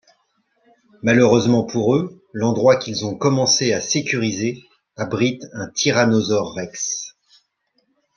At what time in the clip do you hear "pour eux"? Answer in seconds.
1.63-2.23